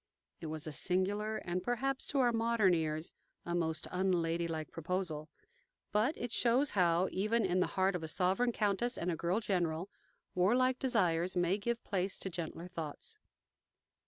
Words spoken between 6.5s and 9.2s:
how, even in the heart of a sovereign countess and a